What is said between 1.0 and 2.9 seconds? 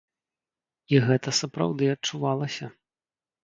гэта сапраўды адчувалася.